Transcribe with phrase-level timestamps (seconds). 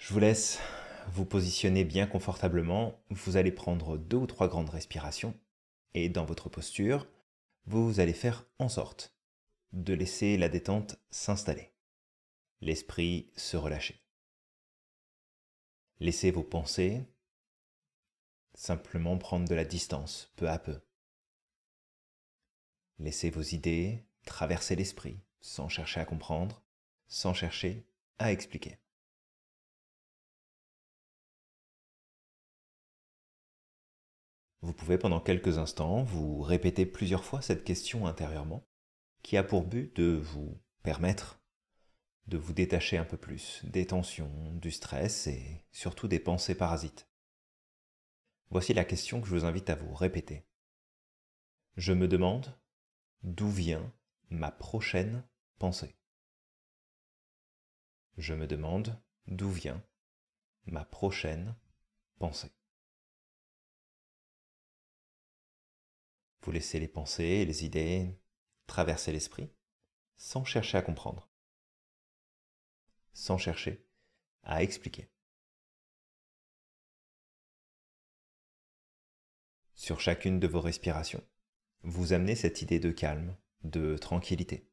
[0.00, 0.58] Je vous laisse
[1.08, 2.98] vous positionner bien confortablement.
[3.10, 5.38] Vous allez prendre deux ou trois grandes respirations
[5.92, 7.06] et dans votre posture,
[7.66, 9.14] vous allez faire en sorte
[9.72, 11.74] de laisser la détente s'installer,
[12.62, 14.02] l'esprit se relâcher.
[16.00, 17.04] Laissez vos pensées
[18.54, 20.80] simplement prendre de la distance peu à peu.
[22.98, 26.62] Laissez vos idées traverser l'esprit sans chercher à comprendre,
[27.06, 27.84] sans chercher
[28.18, 28.78] à expliquer.
[34.62, 38.66] Vous pouvez pendant quelques instants vous répéter plusieurs fois cette question intérieurement
[39.22, 41.40] qui a pour but de vous permettre
[42.26, 47.08] de vous détacher un peu plus des tensions, du stress et surtout des pensées parasites.
[48.50, 50.46] Voici la question que je vous invite à vous répéter.
[51.76, 52.56] Je me demande
[53.22, 53.92] d'où vient
[54.28, 55.24] ma prochaine
[55.58, 55.96] pensée.
[58.16, 59.82] Je me demande d'où vient
[60.66, 61.56] ma prochaine
[62.18, 62.52] pensée.
[66.42, 68.18] Vous laissez les pensées et les idées
[68.66, 69.50] traverser l'esprit
[70.16, 71.30] sans chercher à comprendre,
[73.12, 73.86] sans chercher
[74.42, 75.10] à expliquer.
[79.74, 81.26] Sur chacune de vos respirations,
[81.82, 84.70] vous amenez cette idée de calme, de tranquillité.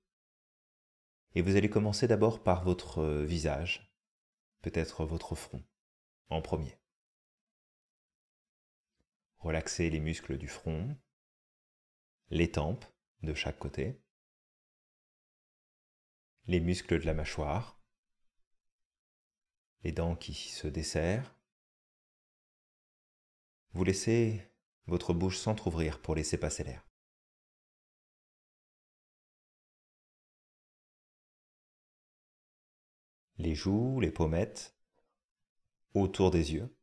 [1.34, 3.95] Et vous allez commencer d'abord par votre visage,
[4.62, 5.64] peut-être votre front,
[6.30, 6.78] en premier.
[9.40, 10.98] Relaxez les muscles du front,
[12.30, 12.86] les tempes
[13.23, 14.02] de chaque côté,
[16.45, 17.80] les muscles de la mâchoire,
[19.83, 21.36] les dents qui se desserrent.
[23.72, 24.42] Vous laissez
[24.86, 26.86] votre bouche s'entr'ouvrir pour laisser passer l'air.
[33.38, 34.75] Les joues, les pommettes,
[35.94, 36.75] autour des yeux,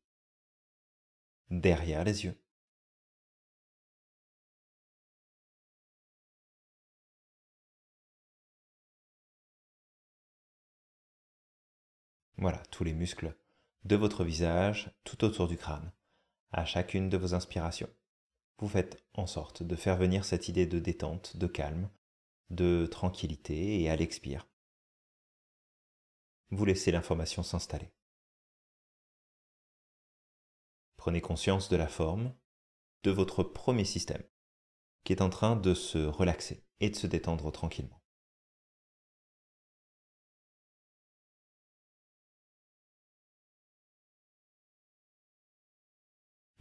[1.50, 2.43] derrière les yeux.
[12.44, 13.34] Voilà, tous les muscles
[13.84, 15.90] de votre visage, tout autour du crâne,
[16.52, 17.88] à chacune de vos inspirations.
[18.58, 21.88] Vous faites en sorte de faire venir cette idée de détente, de calme,
[22.50, 24.46] de tranquillité et à l'expire.
[26.50, 27.90] Vous laissez l'information s'installer.
[30.98, 32.34] Prenez conscience de la forme
[33.04, 34.22] de votre premier système
[35.04, 38.03] qui est en train de se relaxer et de se détendre tranquillement.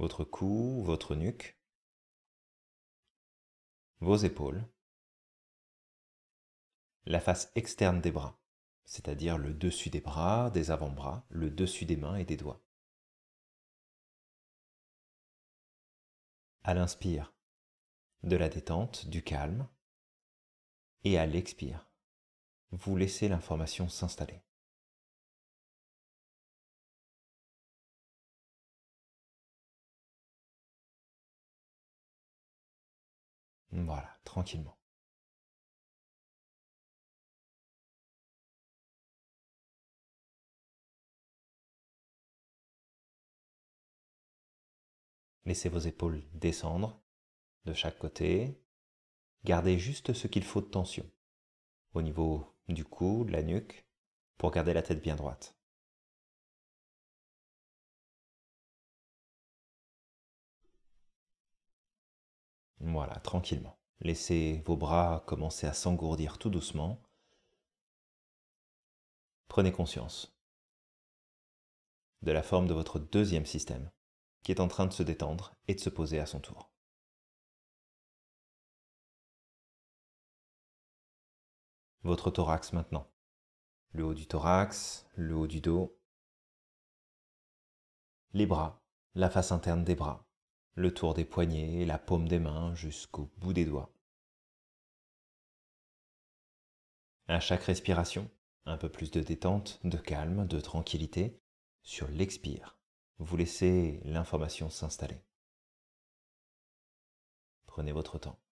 [0.03, 1.57] Votre cou, votre nuque,
[4.01, 4.67] vos épaules,
[7.05, 8.37] la face externe des bras,
[8.83, 12.61] c'est-à-dire le dessus des bras, des avant-bras, le dessus des mains et des doigts.
[16.63, 17.33] À l'inspire,
[18.23, 19.69] de la détente, du calme,
[21.05, 21.89] et à l'expire,
[22.71, 24.43] vous laissez l'information s'installer.
[33.73, 34.77] Voilà, tranquillement.
[45.45, 47.01] Laissez vos épaules descendre
[47.65, 48.61] de chaque côté.
[49.43, 51.09] Gardez juste ce qu'il faut de tension
[51.93, 53.85] au niveau du cou, de la nuque,
[54.37, 55.55] pour garder la tête bien droite.
[62.83, 63.77] Voilà, tranquillement.
[64.01, 67.01] Laissez vos bras commencer à s'engourdir tout doucement.
[69.47, 70.37] Prenez conscience
[72.23, 73.89] de la forme de votre deuxième système
[74.43, 76.71] qui est en train de se détendre et de se poser à son tour.
[82.01, 83.09] Votre thorax maintenant.
[83.91, 85.97] Le haut du thorax, le haut du dos,
[88.33, 88.83] les bras,
[89.15, 90.27] la face interne des bras,
[90.75, 93.93] le tour des poignets, la paume des mains jusqu'au bout des doigts.
[97.27, 98.29] À chaque respiration,
[98.65, 101.39] un peu plus de détente, de calme, de tranquillité.
[101.81, 102.77] Sur l'expire,
[103.19, 105.21] vous laissez l'information s'installer.
[107.65, 108.42] Prenez votre temps.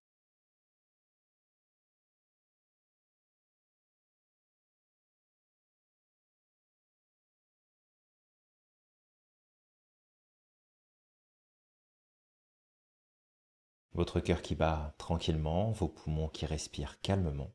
[13.94, 17.54] Votre cœur qui bat tranquillement, vos poumons qui respirent calmement.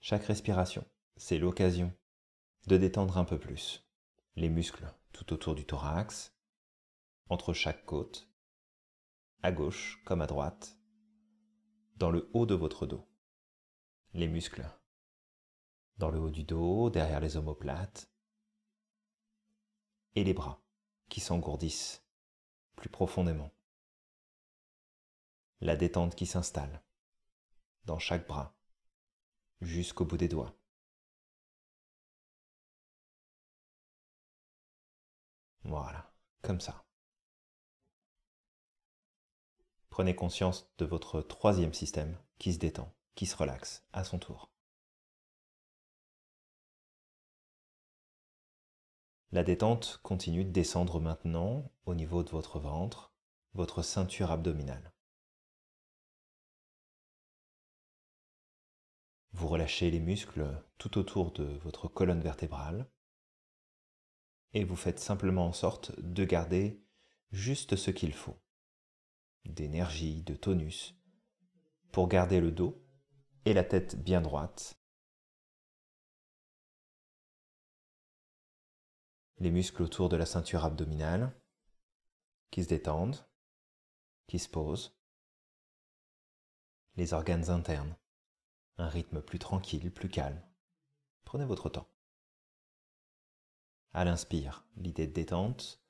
[0.00, 0.84] Chaque respiration,
[1.16, 1.92] c'est l'occasion
[2.66, 3.84] de détendre un peu plus
[4.36, 6.36] les muscles tout autour du thorax,
[7.28, 8.28] entre chaque côte,
[9.42, 10.78] à gauche comme à droite,
[11.96, 13.08] dans le haut de votre dos.
[14.12, 14.68] Les muscles
[15.96, 18.10] dans le haut du dos, derrière les omoplates,
[20.14, 20.62] et les bras
[21.08, 22.05] qui s'engourdissent
[22.76, 23.50] plus profondément.
[25.60, 26.82] La détente qui s'installe
[27.84, 28.54] dans chaque bras,
[29.60, 30.54] jusqu'au bout des doigts.
[35.64, 36.12] Voilà,
[36.42, 36.84] comme ça.
[39.90, 44.50] Prenez conscience de votre troisième système qui se détend, qui se relaxe à son tour.
[49.32, 53.12] La détente continue de descendre maintenant au niveau de votre ventre,
[53.54, 54.92] votre ceinture abdominale.
[59.32, 60.46] Vous relâchez les muscles
[60.78, 62.88] tout autour de votre colonne vertébrale
[64.54, 66.82] et vous faites simplement en sorte de garder
[67.30, 68.38] juste ce qu'il faut,
[69.44, 70.96] d'énergie, de tonus,
[71.92, 72.82] pour garder le dos
[73.44, 74.75] et la tête bien droite.
[79.38, 81.30] Les muscles autour de la ceinture abdominale
[82.50, 83.26] qui se détendent,
[84.26, 84.96] qui se posent.
[86.94, 87.94] Les organes internes,
[88.78, 90.40] un rythme plus tranquille, plus calme.
[91.24, 91.88] Prenez votre temps.
[93.92, 95.82] À l'inspire, l'idée de détente.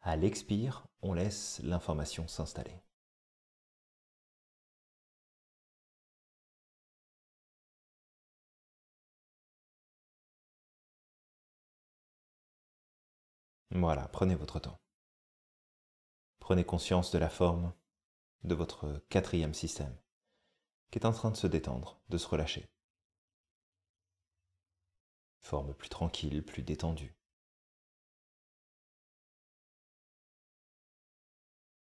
[0.00, 2.82] À l'expire, on laisse l'information s'installer.
[13.74, 14.78] Voilà, prenez votre temps.
[16.40, 17.72] Prenez conscience de la forme
[18.44, 19.96] de votre quatrième système
[20.90, 22.68] qui est en train de se détendre, de se relâcher.
[25.40, 27.16] Forme plus tranquille, plus détendue.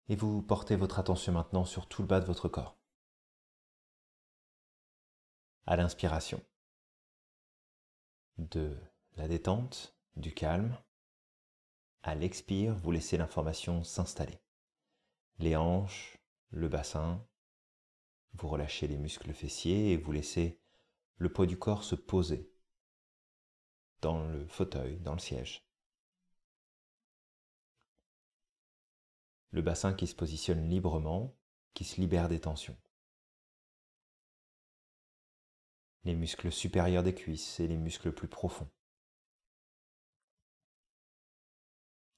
[0.08, 2.76] Et vous portez votre attention maintenant sur tout le bas de votre corps.
[5.66, 6.44] À l'inspiration,
[8.38, 8.76] de
[9.16, 10.76] la détente, du calme.
[12.06, 14.38] À l'expire, vous laissez l'information s'installer.
[15.38, 16.16] Les hanches,
[16.50, 17.26] le bassin,
[18.34, 20.58] vous relâchez les muscles fessiers et vous laissez
[21.16, 22.50] le poids du corps se poser
[24.00, 25.66] dans le fauteuil, dans le siège.
[29.56, 31.34] le bassin qui se positionne librement,
[31.72, 32.76] qui se libère des tensions.
[36.04, 38.68] Les muscles supérieurs des cuisses et les muscles plus profonds.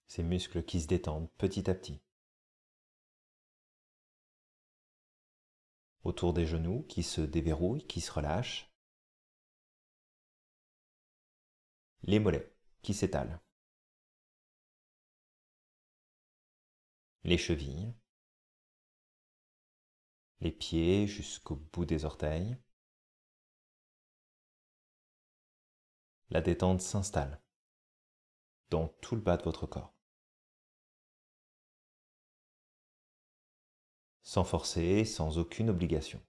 [0.09, 2.01] Ces muscles qui se détendent petit à petit.
[6.03, 8.73] Autour des genoux qui se déverrouillent, qui se relâchent.
[12.03, 12.53] Les mollets
[12.83, 13.41] qui s'étalent.
[17.29, 17.95] les chevilles,
[20.41, 22.57] les pieds jusqu'au bout des orteils.
[26.31, 27.41] La détente s'installe
[28.71, 29.98] dans tout le bas de votre corps.
[34.29, 36.21] Sans forcer, sans aucune obligation.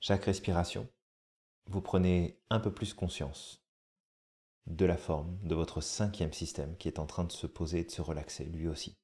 [0.00, 0.88] Chaque respiration,
[1.66, 3.62] vous prenez un peu plus conscience
[4.64, 7.84] de la forme de votre cinquième système qui est en train de se poser et
[7.84, 8.96] de se relaxer lui aussi.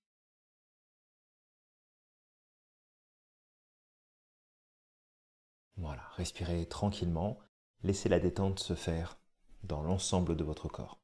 [5.76, 7.38] Voilà, respirez tranquillement,
[7.82, 9.18] laissez la détente se faire
[9.64, 10.98] dans l'ensemble de votre corps.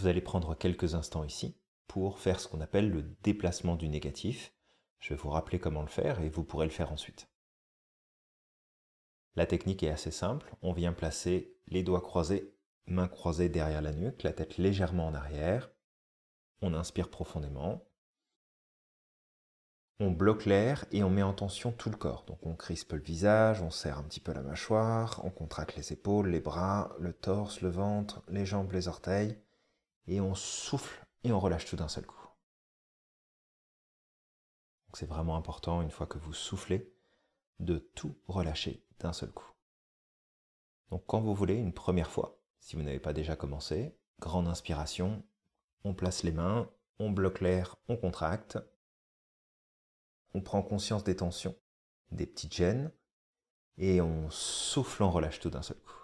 [0.00, 4.54] Vous allez prendre quelques instants ici pour faire ce qu'on appelle le déplacement du négatif,
[4.98, 7.28] je vais vous rappeler comment le faire et vous pourrez le faire ensuite.
[9.34, 10.56] La technique est assez simple.
[10.62, 15.14] On vient placer les doigts croisés, mains croisées derrière la nuque, la tête légèrement en
[15.14, 15.70] arrière.
[16.62, 17.86] On inspire profondément.
[19.98, 22.24] On bloque l'air et on met en tension tout le corps.
[22.24, 25.92] Donc on crispe le visage, on serre un petit peu la mâchoire, on contracte les
[25.92, 29.36] épaules, les bras, le torse, le ventre, les jambes, les orteils.
[30.10, 32.20] Et on souffle et on relâche tout d'un seul coup
[34.96, 36.92] c'est vraiment important, une fois que vous soufflez,
[37.58, 39.50] de tout relâcher d'un seul coup.
[40.90, 45.22] Donc quand vous voulez, une première fois, si vous n'avez pas déjà commencé, grande inspiration,
[45.84, 48.58] on place les mains, on bloque l'air, on contracte,
[50.34, 51.56] on prend conscience des tensions,
[52.10, 52.90] des petites gênes,
[53.78, 55.99] et on souffle, on relâche tout d'un seul coup.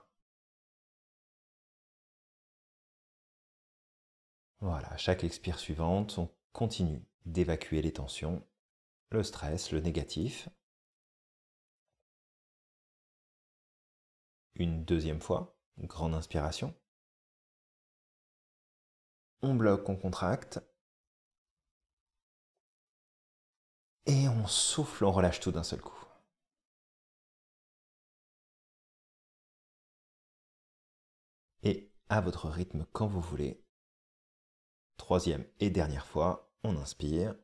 [4.61, 8.47] Voilà, chaque expire suivante, on continue d'évacuer les tensions,
[9.11, 10.49] le stress, le négatif.
[14.55, 16.75] Une deuxième fois, grande inspiration.
[19.41, 20.61] On bloque, on contracte.
[24.07, 26.05] Et on souffle, on relâche tout d'un seul coup.
[31.63, 33.66] Et à votre rythme quand vous voulez.
[34.97, 37.35] Troisième et dernière fois, on inspire.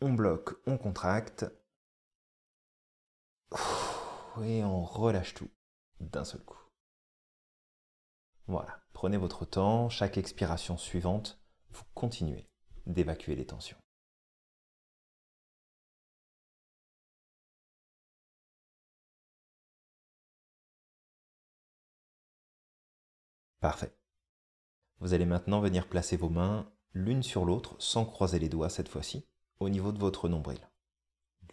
[0.00, 1.46] On bloque, on contracte.
[4.42, 5.50] Et on relâche tout
[6.00, 6.58] d'un seul coup.
[8.46, 12.48] Voilà, prenez votre temps, chaque expiration suivante, vous continuez
[12.86, 13.76] d'évacuer les tensions.
[23.60, 23.99] Parfait.
[25.00, 28.88] Vous allez maintenant venir placer vos mains l'une sur l'autre sans croiser les doigts cette
[28.88, 29.26] fois-ci,
[29.58, 30.58] au niveau de votre nombril,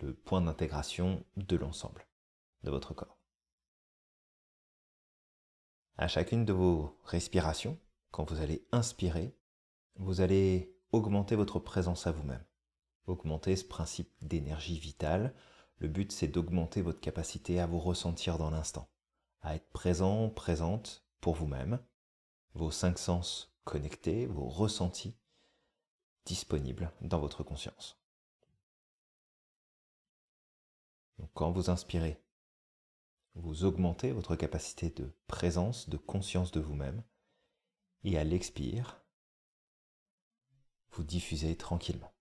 [0.01, 2.07] le point d'intégration de l'ensemble
[2.63, 3.17] de votre corps.
[5.95, 7.79] À chacune de vos respirations,
[8.11, 9.35] quand vous allez inspirer,
[9.95, 12.43] vous allez augmenter votre présence à vous-même,
[13.05, 15.33] augmenter ce principe d'énergie vitale.
[15.79, 18.89] Le but, c'est d'augmenter votre capacité à vous ressentir dans l'instant,
[19.41, 21.79] à être présent, présente pour vous-même,
[22.57, 25.15] vos cinq sens connectés, vos ressentis
[26.25, 28.01] disponibles dans votre conscience.
[31.35, 32.19] Quand vous inspirez,
[33.35, 37.03] vous augmentez votre capacité de présence, de conscience de vous-même,
[38.03, 39.03] et à l'expire,
[40.91, 42.11] vous diffusez tranquillement.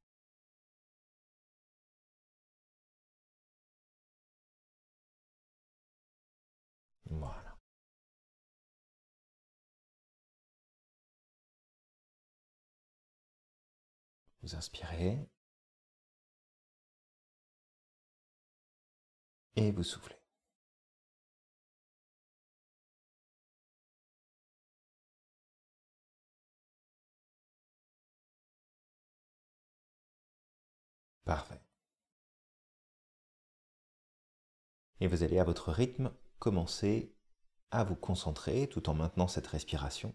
[14.46, 15.28] Vous inspirez.
[19.56, 20.14] Et vous soufflez.
[31.24, 31.60] Parfait.
[35.00, 37.12] Et vous allez à votre rythme commencer
[37.72, 40.14] à vous concentrer, tout en maintenant cette respiration,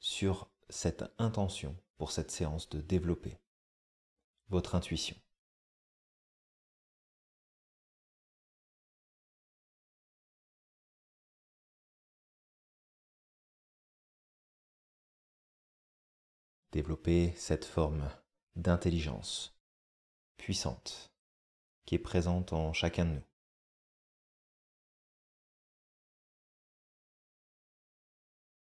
[0.00, 3.38] sur cette intention pour cette séance de développer
[4.50, 5.16] votre intuition.
[16.72, 18.08] Développer cette forme
[18.56, 19.56] d'intelligence
[20.36, 21.12] puissante
[21.84, 23.24] qui est présente en chacun de nous.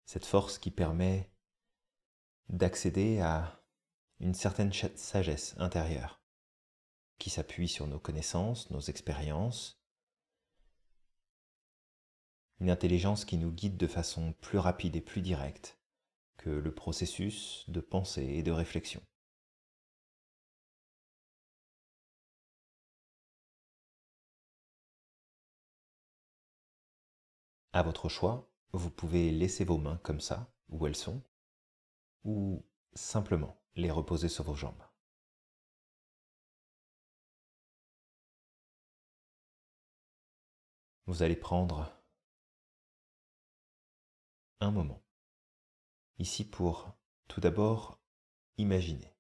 [0.06, 1.32] Cette force qui permet
[2.50, 3.65] d'accéder à
[4.20, 6.22] une certaine sagesse intérieure
[7.18, 9.80] qui s'appuie sur nos connaissances, nos expériences,
[12.60, 15.78] une intelligence qui nous guide de façon plus rapide et plus directe
[16.38, 19.02] que le processus de pensée et de réflexion.
[27.74, 31.22] À votre choix, vous pouvez laisser vos mains comme ça, où elles sont,
[32.24, 34.84] ou simplement les reposer sur vos jambes.
[41.08, 41.92] Vous allez prendre
[44.60, 45.04] un moment
[46.18, 48.00] ici pour tout d'abord
[48.58, 49.16] imaginer.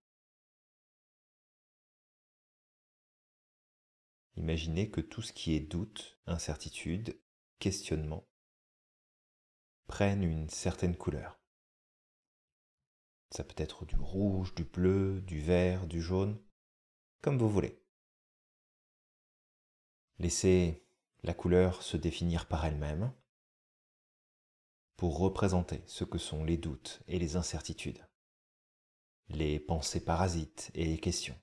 [4.38, 7.20] Imaginez que tout ce qui est doute, incertitude,
[7.60, 8.28] questionnement
[9.88, 11.40] prenne une certaine couleur.
[13.32, 16.40] Ça peut être du rouge, du bleu, du vert, du jaune,
[17.22, 17.82] comme vous voulez.
[20.20, 20.86] Laissez
[21.24, 23.12] la couleur se définir par elle-même
[24.96, 28.08] pour représenter ce que sont les doutes et les incertitudes,
[29.28, 31.38] les pensées parasites et les questions.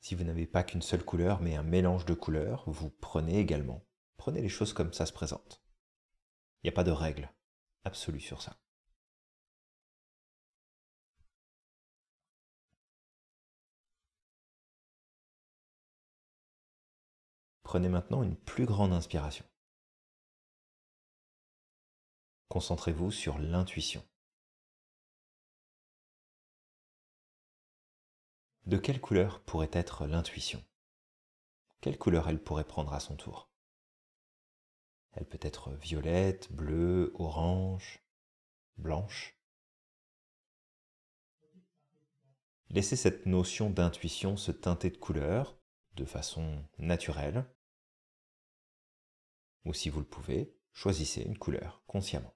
[0.00, 3.86] Si vous n'avez pas qu'une seule couleur mais un mélange de couleurs, vous prenez également.
[4.16, 5.61] Prenez les choses comme ça se présente.
[6.62, 7.32] Il n'y a pas de règle
[7.84, 8.56] absolue sur ça.
[17.64, 19.44] Prenez maintenant une plus grande inspiration.
[22.48, 24.04] Concentrez-vous sur l'intuition.
[28.66, 30.62] De quelle couleur pourrait être l'intuition?
[31.80, 33.51] Quelle couleur elle pourrait prendre à son tour?
[35.12, 38.02] Elle peut être violette, bleue, orange,
[38.76, 39.36] blanche.
[42.70, 45.58] Laissez cette notion d'intuition se teinter de couleurs
[45.94, 47.46] de façon naturelle.
[49.64, 52.34] Ou si vous le pouvez, choisissez une couleur consciemment.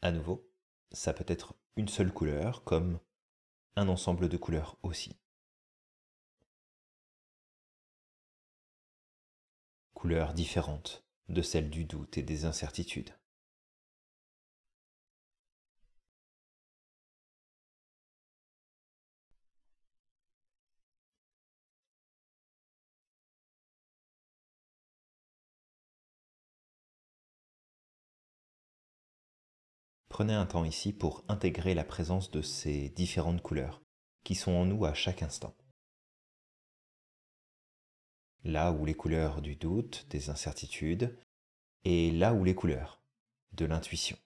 [0.00, 0.50] À nouveau,
[0.90, 2.98] ça peut être une seule couleur comme
[3.76, 5.16] un ensemble de couleurs aussi.
[9.94, 13.14] Couleurs différentes de celles du doute et des incertitudes.
[30.12, 33.80] Prenez un temps ici pour intégrer la présence de ces différentes couleurs
[34.24, 35.56] qui sont en nous à chaque instant.
[38.44, 41.18] Là où les couleurs du doute, des incertitudes,
[41.84, 43.00] et là où les couleurs
[43.52, 44.18] de l'intuition.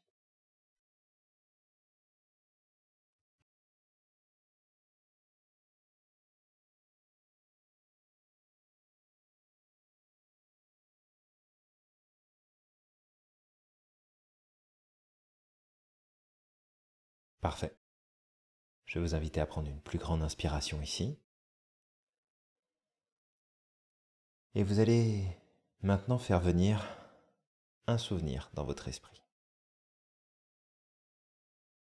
[17.40, 17.76] Parfait.
[18.86, 21.18] Je vais vous inviter à prendre une plus grande inspiration ici.
[24.54, 25.36] Et vous allez
[25.82, 26.82] maintenant faire venir
[27.86, 29.22] un souvenir dans votre esprit.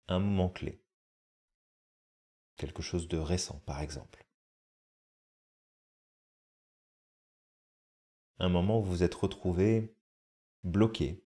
[0.07, 0.83] Un moment clé.
[2.57, 4.25] Quelque chose de récent, par exemple.
[8.39, 9.95] Un moment où vous êtes retrouvé
[10.63, 11.23] bloqué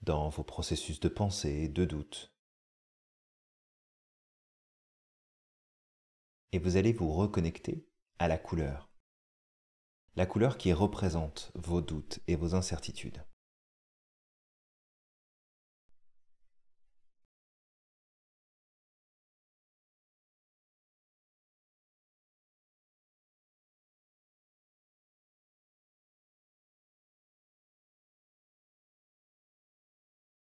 [0.00, 2.35] dans vos processus de pensée, de doute,
[6.52, 7.86] et vous allez vous reconnecter
[8.18, 8.90] à la couleur.
[10.16, 13.24] La couleur qui représente vos doutes et vos incertitudes.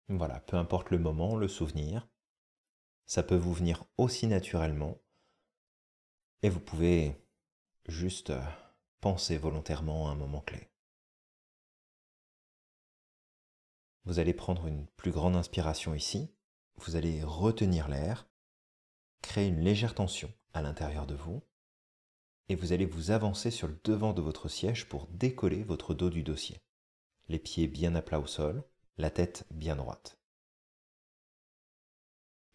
[0.08, 2.08] Voilà, peu importe le moment, le souvenir,
[3.06, 5.00] ça peut vous venir aussi naturellement
[6.42, 7.16] et vous pouvez
[7.86, 8.42] juste euh,
[9.00, 10.68] penser volontairement à un moment clé.
[14.04, 16.30] Vous allez prendre une plus grande inspiration ici,
[16.76, 18.28] vous allez retenir l'air,
[19.22, 21.42] créer une légère tension à l'intérieur de vous,
[22.48, 26.10] et vous allez vous avancer sur le devant de votre siège pour décoller votre dos
[26.10, 26.60] du dossier.
[27.28, 28.62] Les pieds bien à plat au sol,
[28.98, 30.18] la tête bien droite.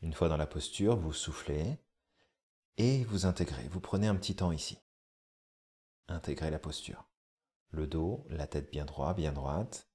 [0.01, 1.77] Une fois dans la posture, vous soufflez
[2.77, 3.67] et vous intégrez.
[3.69, 4.79] Vous prenez un petit temps ici.
[6.07, 7.09] Intégrez la posture.
[7.69, 9.89] Le dos, la tête bien droite, bien droite.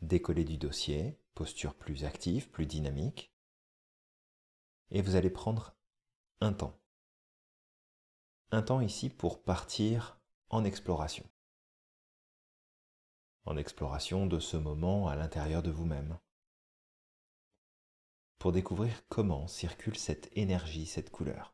[0.00, 3.32] Décoller du dossier, posture plus active, plus dynamique.
[4.90, 5.74] Et vous allez prendre
[6.40, 6.78] un temps.
[8.50, 11.28] Un temps ici pour partir en exploration.
[13.46, 16.18] En exploration de ce moment à l'intérieur de vous-même.
[18.38, 21.53] Pour découvrir comment circule cette énergie, cette couleur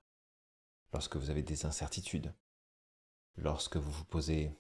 [0.92, 2.35] lorsque vous avez des incertitudes,
[3.37, 4.53] lorsque vous vous posez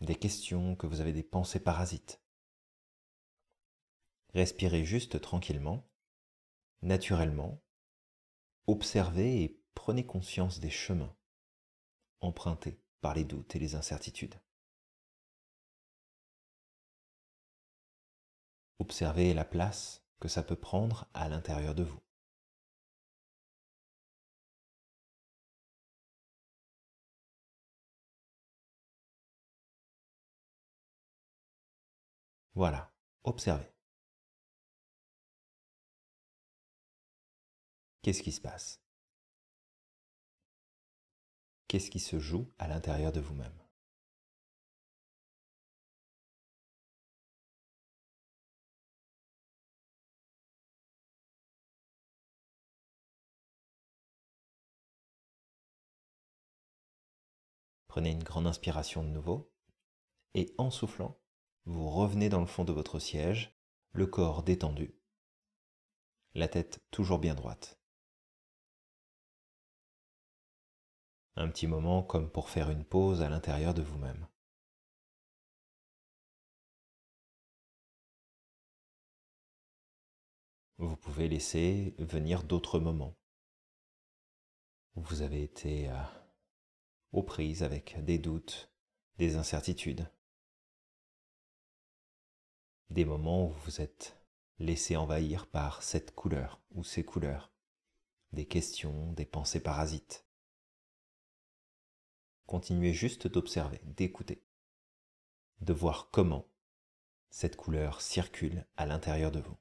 [0.00, 2.20] des questions, que vous avez des pensées parasites.
[4.34, 5.88] Respirez juste tranquillement,
[6.82, 7.62] naturellement,
[8.66, 11.14] observez et prenez conscience des chemins
[12.20, 14.40] empruntés par les doutes et les incertitudes.
[18.78, 22.03] Observez la place que ça peut prendre à l'intérieur de vous.
[32.54, 32.92] Voilà,
[33.24, 33.72] observez.
[38.02, 38.80] Qu'est-ce qui se passe?
[41.68, 43.58] Qu'est-ce qui se joue à l'intérieur de vous-même?
[57.88, 59.52] Prenez une grande inspiration de nouveau
[60.34, 61.18] et en soufflant,
[61.66, 63.54] vous revenez dans le fond de votre siège,
[63.92, 64.94] le corps détendu,
[66.34, 67.78] la tête toujours bien droite.
[71.36, 74.26] Un petit moment comme pour faire une pause à l'intérieur de vous-même.
[80.78, 83.16] Vous pouvez laisser venir d'autres moments.
[84.96, 86.02] vous avez été euh,
[87.12, 88.72] aux prises avec des doutes,
[89.18, 90.08] des incertitudes,
[92.90, 94.16] des moments où vous vous êtes
[94.58, 97.52] laissé envahir par cette couleur ou ces couleurs,
[98.32, 100.24] des questions, des pensées parasites.
[102.46, 104.44] Continuez juste d'observer, d'écouter,
[105.60, 106.46] de voir comment
[107.30, 109.56] cette couleur circule à l'intérieur de vous.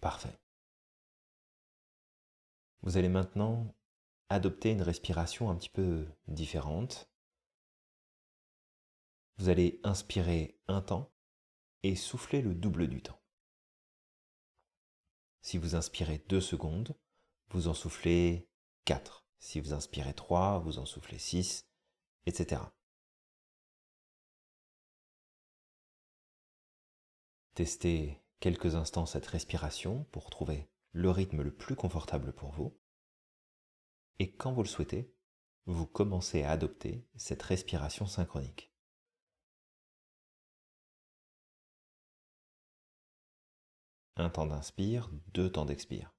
[0.00, 0.38] Parfait.
[2.82, 3.74] Vous allez maintenant
[4.28, 7.10] adopter une respiration un petit peu différente.
[9.38, 11.10] Vous allez inspirer un temps
[11.82, 13.20] et souffler le double du temps.
[15.42, 16.96] Si vous inspirez 2 secondes,
[17.50, 18.48] vous en soufflez
[18.84, 19.24] 4.
[19.38, 21.66] Si vous inspirez 3, vous en soufflez 6,
[22.26, 22.62] etc.
[27.54, 32.78] Testez quelques instants cette respiration pour trouver le rythme le plus confortable pour vous.
[34.18, 35.14] Et quand vous le souhaitez,
[35.66, 38.72] vous commencez à adopter cette respiration synchronique.
[44.16, 46.12] Un temps d'inspire, deux temps d'expire.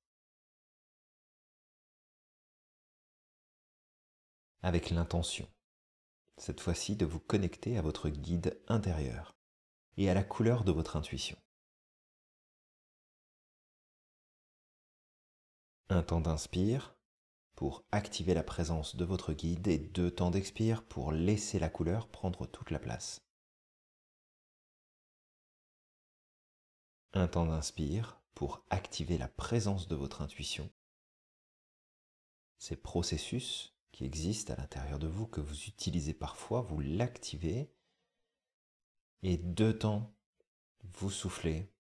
[4.62, 5.50] Avec l'intention,
[6.38, 9.36] cette fois-ci, de vous connecter à votre guide intérieur
[9.98, 11.38] et à la couleur de votre intuition.
[15.92, 16.96] Un temps d'inspire
[17.56, 22.08] pour activer la présence de votre guide et deux temps d'expire pour laisser la couleur
[22.08, 23.26] prendre toute la place.
[27.14, 30.70] Un temps d'inspire pour activer la présence de votre intuition.
[32.60, 37.74] Ces processus qui existent à l'intérieur de vous, que vous utilisez parfois, vous l'activez.
[39.24, 40.14] Et deux temps,
[40.84, 41.74] vous soufflez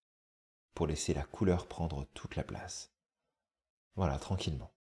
[0.74, 2.91] pour laisser la couleur prendre toute la place.
[3.99, 4.73] Voilà, tranquillement.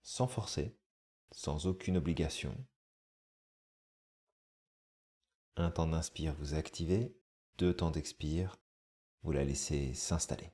[0.00, 0.78] Sans forcer,
[1.30, 2.56] sans aucune obligation.
[5.56, 7.14] Un temps d'inspire, vous activez.
[7.58, 8.56] Deux temps d'expire,
[9.24, 10.53] vous la laissez s'installer.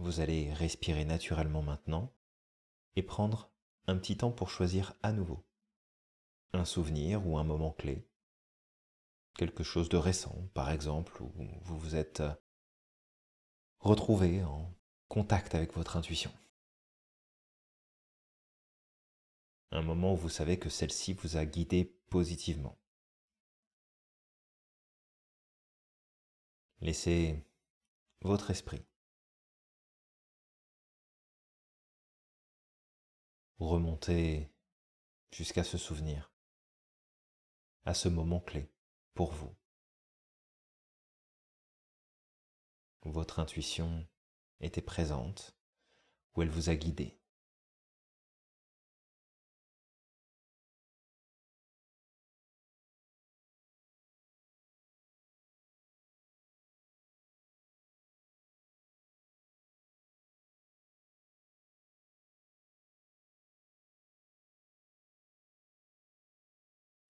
[0.00, 2.10] Vous allez respirer naturellement maintenant
[2.96, 3.52] et prendre
[3.86, 5.46] un petit temps pour choisir à nouveau
[6.54, 8.08] un souvenir ou un moment clé,
[9.34, 12.34] quelque chose de récent par exemple, où vous vous êtes euh,
[13.78, 14.74] retrouvé en
[15.08, 16.32] contact avec votre intuition.
[19.70, 22.80] Un moment où vous savez que celle-ci vous a guidé positivement.
[26.80, 27.44] Laissez
[28.22, 28.82] votre esprit
[33.68, 34.50] remonter
[35.32, 36.32] jusqu'à ce souvenir,
[37.84, 38.72] à ce moment clé
[39.14, 39.54] pour vous.
[43.02, 44.06] Votre intuition
[44.60, 45.56] était présente,
[46.34, 47.19] ou elle vous a guidé.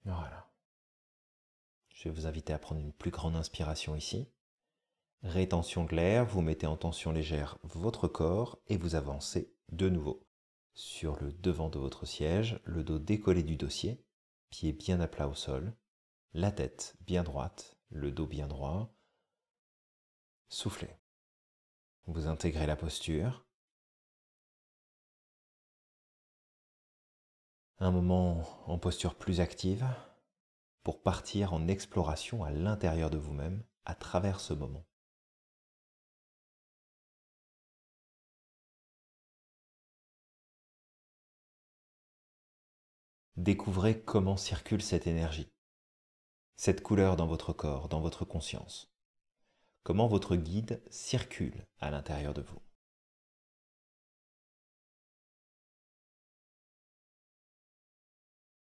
[0.04, 0.50] Voilà.
[1.88, 4.28] Je vais vous inviter à prendre une plus grande inspiration ici.
[5.22, 10.26] Rétention de l'air, vous mettez en tension légère votre corps et vous avancez de nouveau
[10.72, 14.02] sur le devant de votre siège, le dos décollé du dossier,
[14.48, 15.76] pieds bien à plat au sol,
[16.32, 18.94] la tête bien droite, le dos bien droit.
[20.48, 20.96] Soufflez.
[22.06, 23.44] Vous intégrez la posture.
[27.80, 29.86] Un moment en posture plus active
[30.82, 34.86] pour partir en exploration à l'intérieur de vous-même à travers ce moment.
[43.36, 45.50] Découvrez comment circule cette énergie,
[46.56, 48.92] cette couleur dans votre corps, dans votre conscience,
[49.82, 52.60] comment votre guide circule à l'intérieur de vous.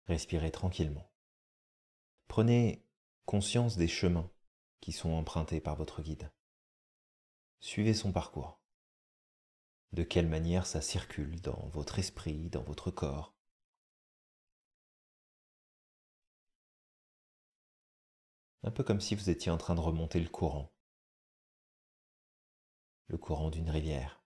[0.07, 1.09] Respirez tranquillement.
[2.27, 2.85] Prenez
[3.25, 4.29] conscience des chemins
[4.81, 6.31] qui sont empruntés par votre guide.
[7.59, 8.59] Suivez son parcours.
[9.93, 13.33] de quelle manière ça circule dans votre esprit, dans votre corps.
[18.63, 20.73] Un peu comme si vous étiez en train de remonter le courant,
[23.07, 24.22] le courant d'une rivière.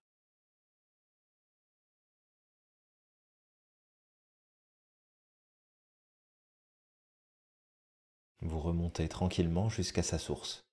[8.41, 10.67] Vous remontez tranquillement jusqu'à sa source.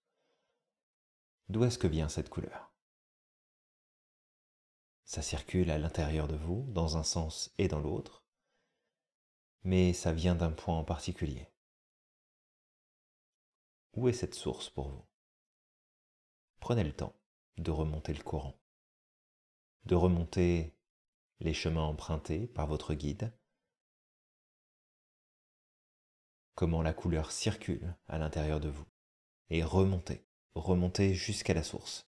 [1.48, 2.72] D'où est-ce que vient cette couleur?
[5.04, 8.24] Ça circule à l'intérieur de vous, dans un sens et dans l'autre,
[9.62, 11.50] mais ça vient d'un point en particulier.
[13.94, 15.04] Où est cette source pour vous?
[16.60, 17.14] Prenez le temps
[17.58, 18.58] de remonter le courant,
[19.84, 20.74] de remonter
[21.40, 23.32] les chemins empruntés par votre guide,
[26.54, 28.86] comment la couleur circule à l'intérieur de vous,
[29.50, 32.08] et remontez, remontez jusqu'à la source.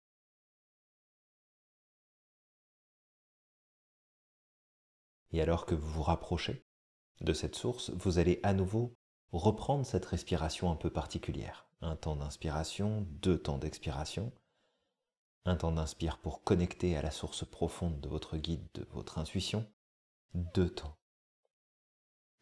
[5.33, 6.65] Et alors que vous vous rapprochez
[7.21, 8.97] de cette source, vous allez à nouveau
[9.33, 11.67] reprendre cette respiration un peu particulière.
[11.81, 14.33] Un temps d'inspiration, deux temps d'expiration.
[15.45, 19.71] Un temps d'inspire pour connecter à la source profonde de votre guide, de votre intuition.
[20.35, 20.97] Deux temps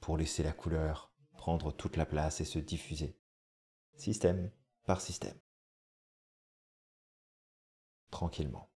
[0.01, 1.14] pour laisser la couleur
[1.45, 3.19] prendre toute la place et se diffuser,
[3.97, 4.51] système
[4.85, 5.39] par système,
[8.11, 8.71] tranquillement.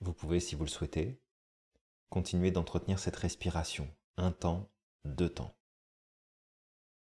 [0.00, 1.20] Vous pouvez, si vous le souhaitez,
[2.08, 4.70] continuer d'entretenir cette respiration, un temps,
[5.04, 5.54] deux temps.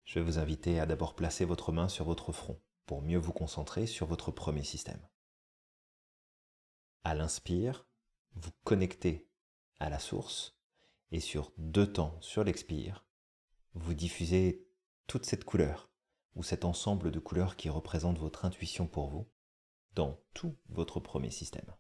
[0.02, 3.32] Je vais vous inviter à d'abord placer votre main sur votre front pour mieux vous
[3.32, 5.06] concentrer sur votre premier système.
[7.04, 7.86] À l'inspire,
[8.34, 9.28] vous connectez
[9.78, 10.56] à la source
[11.10, 13.04] et sur deux temps sur l'expire,
[13.74, 14.66] vous diffusez
[15.06, 15.90] toute cette couleur
[16.34, 19.28] ou cet ensemble de couleurs qui représente votre intuition pour vous
[19.94, 21.74] dans tout votre premier système.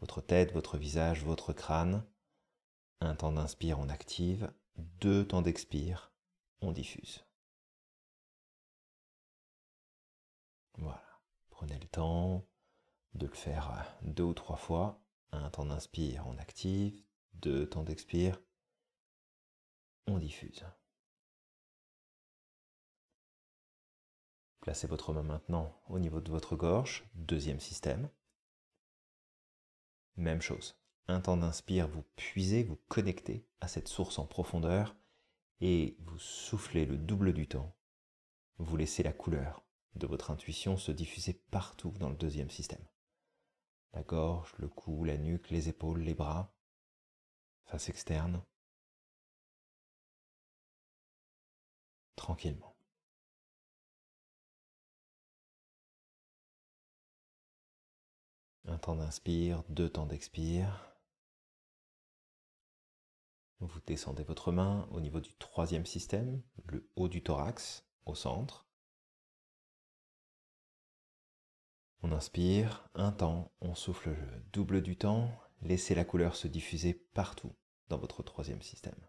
[0.00, 2.04] Votre tête, votre visage, votre crâne.
[3.00, 4.52] Un temps d'inspire, on active.
[4.76, 6.12] Deux temps d'expire,
[6.60, 7.24] on diffuse.
[10.76, 11.02] Voilà.
[11.50, 12.46] Prenez le temps
[13.14, 15.00] de le faire euh, deux ou trois fois.
[15.32, 17.02] Un temps d'inspire, on active.
[17.34, 18.40] Deux temps d'expire,
[20.08, 20.64] on diffuse.
[24.60, 28.08] Placez votre main maintenant au niveau de votre gorge, deuxième système.
[30.16, 30.76] Même chose.
[31.06, 34.96] Un temps d'inspire, vous puisez, vous connectez à cette source en profondeur
[35.60, 37.72] et vous soufflez le double du temps.
[38.58, 42.84] Vous laissez la couleur de votre intuition se diffuser partout dans le deuxième système
[43.92, 46.54] la gorge, le cou, la nuque, les épaules, les bras,
[47.64, 48.42] face externe,
[52.16, 52.76] tranquillement.
[58.66, 60.94] Un temps d'inspire, deux temps d'expire.
[63.60, 68.67] Vous descendez votre main au niveau du troisième système, le haut du thorax, au centre.
[72.02, 75.32] On inspire un temps, on souffle le double du temps,
[75.62, 77.54] laissez la couleur se diffuser partout
[77.88, 79.00] dans votre troisième système.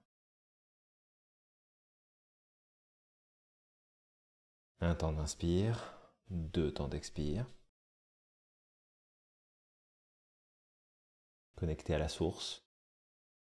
[4.82, 5.94] Un temps d'inspire,
[6.30, 7.46] deux temps d'expire.
[11.56, 12.66] Connecté à la source,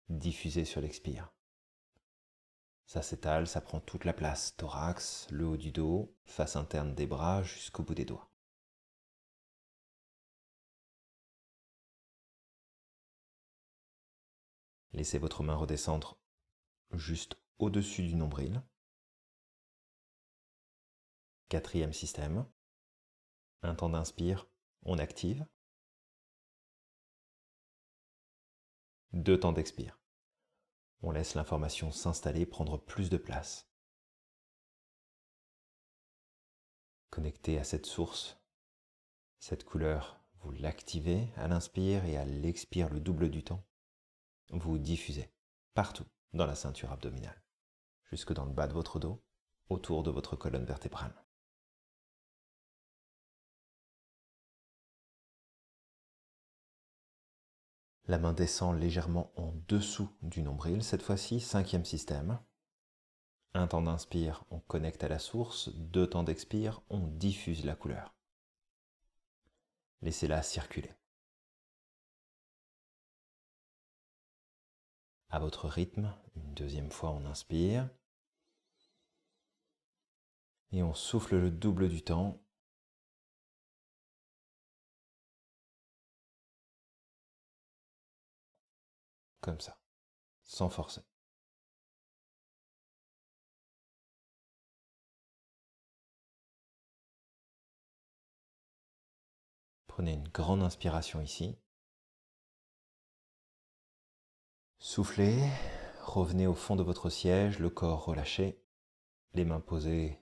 [0.07, 1.33] diffusé sur l'expire.
[2.85, 7.07] Ça s'étale, ça prend toute la place, thorax, le haut du dos, face interne des
[7.07, 8.32] bras jusqu'au bout des doigts.
[14.93, 16.19] Laissez votre main redescendre
[16.91, 18.61] juste au-dessus du nombril.
[21.49, 22.45] Quatrième système.
[23.63, 24.47] Un temps d'inspire,
[24.83, 25.47] on active.
[29.13, 29.99] Deux temps d'expire.
[31.01, 33.67] On laisse l'information s'installer, prendre plus de place.
[37.09, 38.37] Connecté à cette source,
[39.39, 43.63] cette couleur, vous l'activez à l'inspire et à l'expire le double du temps
[44.53, 45.31] vous diffusez
[45.73, 47.41] partout dans la ceinture abdominale,
[48.11, 49.23] jusque dans le bas de votre dos,
[49.69, 51.13] autour de votre colonne vertébrale.
[58.05, 62.37] La main descend légèrement en dessous du nombril, cette fois-ci, cinquième système.
[63.53, 68.13] Un temps d'inspire, on connecte à la source, deux temps d'expire, on diffuse la couleur.
[70.01, 70.91] Laissez-la circuler.
[75.33, 76.15] À votre rythme.
[76.35, 77.89] Une deuxième fois, on inspire.
[80.71, 82.39] Et on souffle le double du temps.
[89.41, 89.77] Comme ça,
[90.45, 91.01] sans forcer.
[99.87, 101.57] Prenez une grande inspiration ici.
[104.85, 105.41] Soufflez,
[106.01, 108.61] revenez au fond de votre siège, le corps relâché,
[109.33, 110.19] les mains posées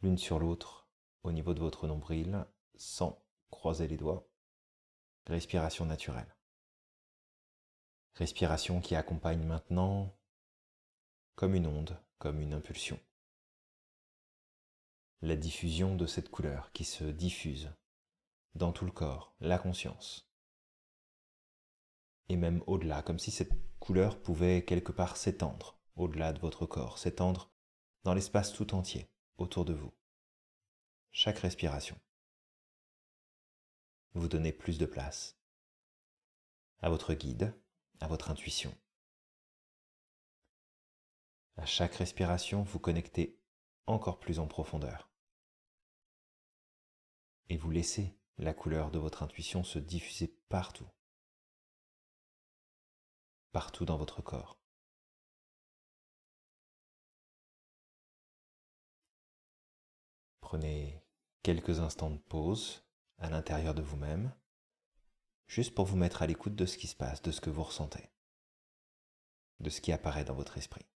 [0.00, 0.88] l'une sur l'autre
[1.22, 4.26] au niveau de votre nombril, sans croiser les doigts.
[5.26, 6.34] Respiration naturelle.
[8.14, 10.16] Respiration qui accompagne maintenant
[11.34, 12.98] comme une onde, comme une impulsion.
[15.20, 17.74] La diffusion de cette couleur qui se diffuse
[18.54, 20.31] dans tout le corps, la conscience.
[22.28, 26.98] Et même au-delà, comme si cette couleur pouvait quelque part s'étendre au-delà de votre corps,
[26.98, 27.50] s'étendre
[28.04, 29.92] dans l'espace tout entier autour de vous.
[31.10, 31.98] Chaque respiration.
[34.14, 35.38] Vous donnez plus de place
[36.80, 37.54] à votre guide,
[38.00, 38.74] à votre intuition.
[41.56, 43.38] À chaque respiration, vous connectez
[43.86, 45.10] encore plus en profondeur.
[47.48, 50.88] Et vous laissez la couleur de votre intuition se diffuser partout,
[53.52, 54.58] partout dans votre corps.
[60.40, 61.02] Prenez
[61.42, 62.84] quelques instants de pause
[63.18, 64.34] à l'intérieur de vous-même,
[65.46, 67.62] juste pour vous mettre à l'écoute de ce qui se passe, de ce que vous
[67.62, 68.10] ressentez,
[69.60, 70.91] de ce qui apparaît dans votre esprit.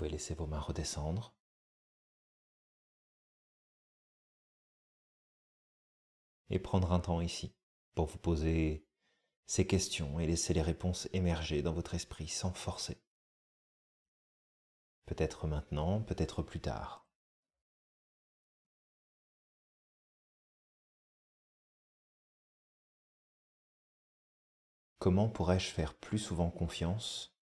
[0.00, 1.34] Pouvez laisser vos mains redescendre.
[6.48, 7.54] Et prendre un temps ici
[7.94, 8.86] pour vous poser
[9.44, 13.02] ces questions et laisser les réponses émerger dans votre esprit sans forcer.
[15.04, 17.06] Peut-être maintenant, peut-être plus tard.
[24.98, 27.36] Comment pourrais-je faire plus souvent confiance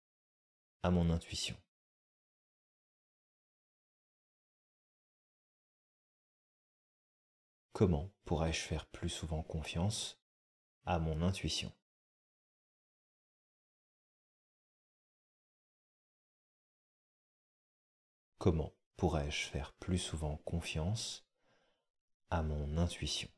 [0.83, 1.57] à mon intuition?
[7.79, 10.21] Comment pourrais-je faire plus souvent confiance
[10.85, 11.73] à mon intuition?
[18.39, 21.25] Comment pourrais-je faire plus souvent confiance
[22.31, 23.29] à mon intuition?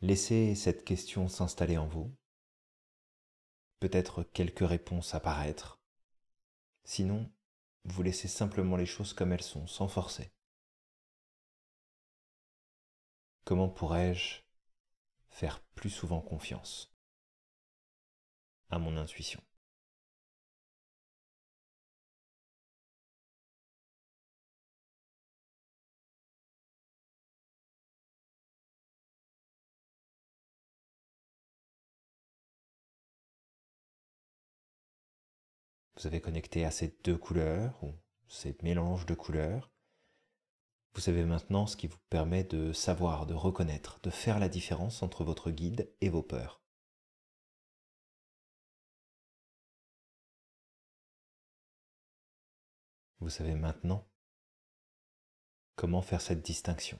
[0.00, 2.12] Laissez cette question s'installer en vous,
[3.78, 5.78] peut-être quelques réponses apparaître,
[6.82, 7.30] sinon
[7.84, 10.32] vous laissez simplement les choses comme elles sont, sans forcer.
[13.46, 14.40] Comment pourrais-je
[15.28, 16.92] faire plus souvent confiance
[18.70, 19.40] à mon intuition?
[35.96, 37.94] Vous avez connecté à ces deux couleurs ou
[38.26, 39.70] ces mélanges de couleurs
[40.96, 45.02] vous savez maintenant ce qui vous permet de savoir, de reconnaître, de faire la différence
[45.02, 46.62] entre votre guide et vos peurs.
[53.20, 54.08] Vous savez maintenant
[55.74, 56.98] comment faire cette distinction.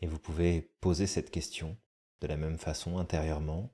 [0.00, 1.78] Et vous pouvez poser cette question
[2.20, 3.72] de la même façon intérieurement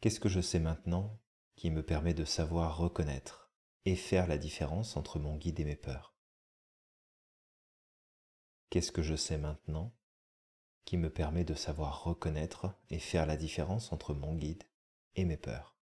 [0.00, 1.18] Qu'est-ce que je sais maintenant
[1.56, 3.50] qui me permet de savoir reconnaître
[3.86, 6.14] et faire la différence entre mon guide et mes peurs?
[8.68, 9.96] Qu'est-ce que je sais maintenant
[10.84, 14.64] qui me permet de savoir reconnaître et faire la différence entre mon guide
[15.14, 15.76] et mes peurs?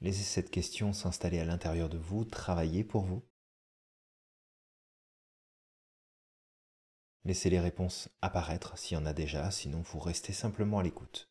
[0.00, 3.26] Laissez cette question s'installer à l'intérieur de vous, travailler pour vous.
[7.26, 11.28] Laissez les réponses apparaître s'il y en a déjà, sinon vous restez simplement à l'écoute.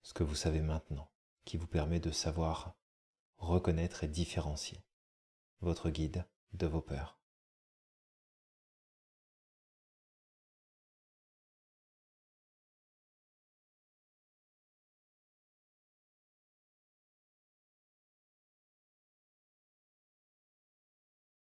[0.00, 1.10] Ce que vous savez maintenant,
[1.44, 2.74] qui vous permet de savoir
[3.36, 4.82] reconnaître et différencier
[5.60, 6.24] votre guide
[6.54, 7.18] de vos peurs.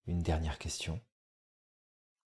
[0.07, 0.99] une dernière question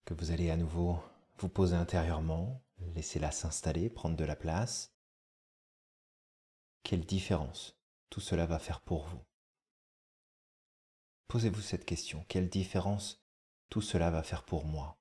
[0.06, 1.02] que vous allez à nouveau
[1.38, 2.62] vous poser intérieurement,
[2.94, 4.94] laissez-la s'installer, prendre de la place.
[6.84, 7.76] Quelle différence
[8.08, 9.20] tout cela va faire pour vous?
[11.26, 13.26] Posez-vous cette question, quelle différence
[13.68, 14.96] tout cela va faire pour moi?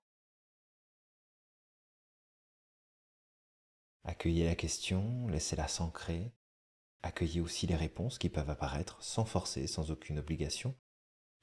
[4.06, 6.34] Accueillez la question, laissez-la s'ancrer,
[7.04, 10.76] accueillez aussi les réponses qui peuvent apparaître sans forcer, sans aucune obligation.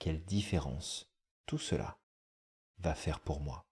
[0.00, 1.12] Quelle différence
[1.46, 2.01] tout cela
[2.78, 3.66] va faire pour moi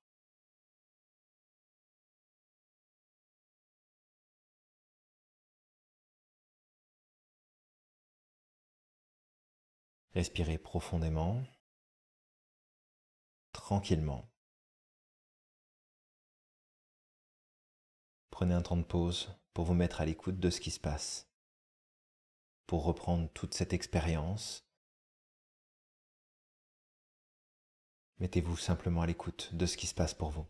[10.12, 11.42] Respirez profondément,
[13.52, 14.28] tranquillement.
[18.30, 21.28] Prenez un temps de pause pour vous mettre à l'écoute de ce qui se passe,
[22.66, 24.69] pour reprendre toute cette expérience.
[28.20, 30.46] Mettez-vous simplement à l'écoute de ce qui se passe pour vous.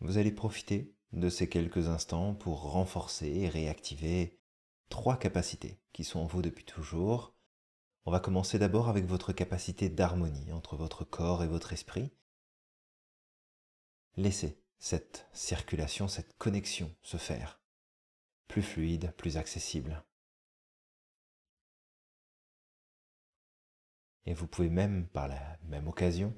[0.00, 4.38] Vous allez profiter de ces quelques instants pour renforcer et réactiver
[4.88, 7.34] trois capacités qui sont en vous depuis toujours.
[8.04, 12.12] On va commencer d'abord avec votre capacité d'harmonie entre votre corps et votre esprit.
[14.16, 17.60] Laissez cette circulation, cette connexion se faire
[18.48, 20.04] plus fluide, plus accessible.
[24.24, 26.36] Et vous pouvez même, par la même occasion,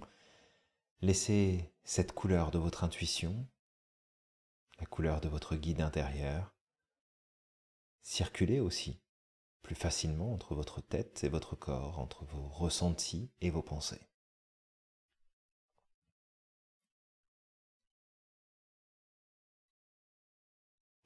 [1.00, 3.46] laisser cette couleur de votre intuition
[4.78, 6.54] la couleur de votre guide intérieur.
[8.02, 9.00] Circulez aussi
[9.62, 14.08] plus facilement entre votre tête et votre corps, entre vos ressentis et vos pensées.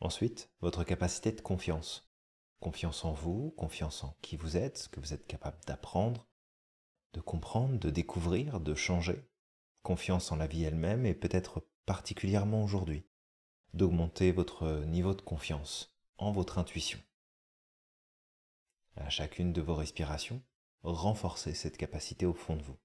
[0.02, 2.10] Ensuite, votre capacité de confiance.
[2.58, 6.26] Confiance en vous, confiance en qui vous êtes, ce que vous êtes capable d'apprendre,
[7.12, 9.24] de comprendre, de découvrir, de changer.
[9.84, 13.06] Confiance en la vie elle-même et peut-être particulièrement aujourd'hui
[13.74, 16.98] d'augmenter votre niveau de confiance en votre intuition.
[18.96, 20.42] À chacune de vos respirations,
[20.82, 22.76] renforcez cette capacité au fond de vous.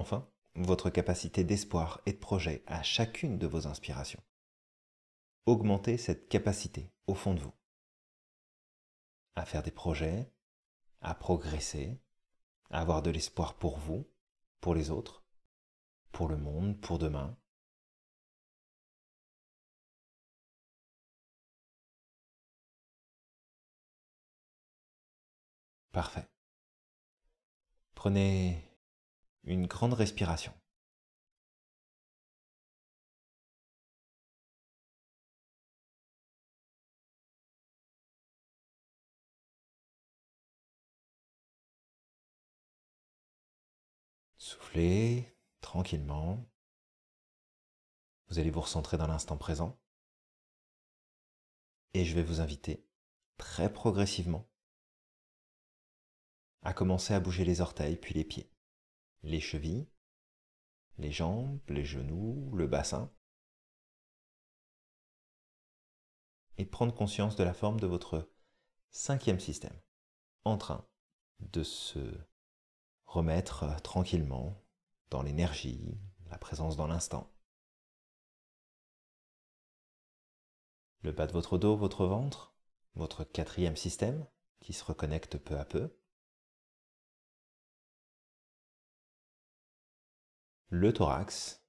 [0.00, 4.22] Enfin, votre capacité d'espoir et de projet à chacune de vos inspirations
[5.44, 7.52] augmenter cette capacité au fond de vous
[9.36, 10.32] à faire des projets,
[11.02, 12.00] à progresser,
[12.70, 14.08] à avoir de l'espoir pour vous,
[14.62, 15.22] pour les autres,
[16.12, 17.36] pour le monde, pour demain.
[25.92, 26.26] Parfait.
[27.94, 28.69] Prenez
[29.50, 30.52] une grande respiration.
[44.38, 46.48] Soufflez tranquillement.
[48.28, 49.80] Vous allez vous recentrer dans l'instant présent.
[51.94, 52.86] Et je vais vous inviter
[53.36, 54.48] très progressivement
[56.62, 58.50] à commencer à bouger les orteils puis les pieds,
[59.22, 59.88] les chevilles,
[60.98, 63.12] les jambes, les genoux, le bassin.
[66.58, 68.30] Et prendre conscience de la forme de votre
[68.90, 69.80] cinquième système
[70.44, 70.86] en train
[71.40, 72.18] de se
[73.06, 74.62] remettre tranquillement
[75.10, 75.98] dans l'énergie,
[76.30, 77.32] la présence dans l'instant.
[81.02, 82.54] Le bas de votre dos, votre ventre,
[82.94, 84.26] votre quatrième système
[84.60, 85.96] qui se reconnecte peu à peu.
[90.70, 91.62] Le thorax,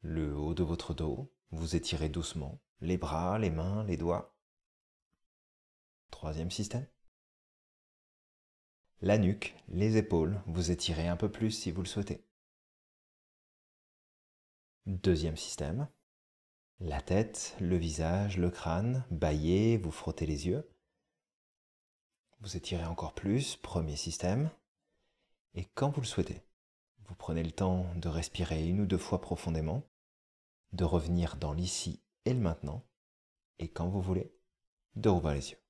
[0.00, 4.34] le haut de votre dos, vous étirez doucement, les bras, les mains, les doigts.
[6.10, 6.86] Troisième système
[9.04, 12.24] la nuque, les épaules, vous étirez un peu plus si vous le souhaitez.
[14.86, 15.88] Deuxième système,
[16.80, 20.66] la tête, le visage, le crâne, baillez, vous frottez les yeux.
[22.40, 24.50] Vous étirez encore plus, premier système.
[25.54, 26.42] Et quand vous le souhaitez,
[27.06, 29.82] vous prenez le temps de respirer une ou deux fois profondément,
[30.72, 32.84] de revenir dans l'ici et le maintenant,
[33.58, 34.34] et quand vous voulez,
[34.96, 35.63] de rouvrir les yeux.